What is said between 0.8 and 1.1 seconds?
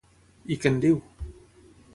diu?